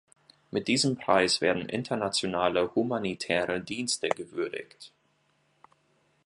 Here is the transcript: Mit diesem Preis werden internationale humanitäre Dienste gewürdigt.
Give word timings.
Mit 0.49 0.67
diesem 0.67 0.97
Preis 0.97 1.41
werden 1.41 1.69
internationale 1.69 2.73
humanitäre 2.73 3.59
Dienste 3.61 4.09
gewürdigt. 4.09 4.91